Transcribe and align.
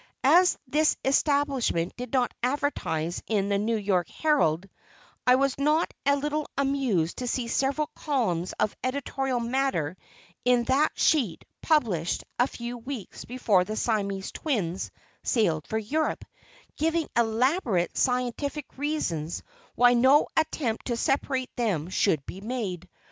As 0.23 0.57
"this 0.65 0.97
establishment 1.05 1.95
did 1.95 2.11
not 2.11 2.33
advertise 2.41 3.21
in 3.27 3.49
the 3.49 3.59
New 3.59 3.75
York 3.75 4.07
Herald," 4.09 4.67
I 5.27 5.35
was 5.35 5.55
not 5.59 5.93
a 6.07 6.15
little 6.15 6.47
amused 6.57 7.17
to 7.17 7.27
see 7.27 7.47
several 7.47 7.85
columns 7.93 8.51
of 8.53 8.75
editorial 8.83 9.39
matter 9.39 9.95
in 10.43 10.63
that 10.63 10.93
sheet 10.95 11.45
published 11.61 12.23
a 12.39 12.47
few 12.47 12.79
weeks 12.79 13.25
before 13.25 13.63
the 13.63 13.75
Siamese 13.75 14.31
Twins 14.31 14.89
sailed 15.21 15.67
for 15.67 15.77
Europe, 15.77 16.25
giving 16.77 17.07
elaborate 17.15 17.95
scientific 17.95 18.65
reasons 18.79 19.43
why 19.75 19.93
no 19.93 20.27
attempt 20.35 20.87
to 20.87 20.97
separate 20.97 21.55
them 21.55 21.91
should 21.91 22.25
be 22.25 22.41
made. 22.41 22.89